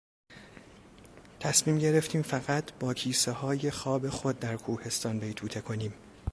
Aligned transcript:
تصمیم 1.39 1.77
گرفتیم 1.77 2.21
فقط 2.21 2.63
باکیسههای 2.79 3.71
خواب 3.71 4.09
خود 4.09 4.39
در 4.39 4.57
کوهستان 4.57 5.19
بیتوته 5.19 5.61
کنیم. 5.61 5.93